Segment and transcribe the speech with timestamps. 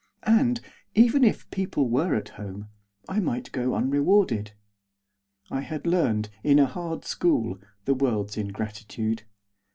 [0.23, 0.61] And,
[0.95, 2.69] even if the people were at home,
[3.07, 4.53] I might go unrewarded.
[5.51, 9.25] I had learned, in a hard school, the world's ingratitude.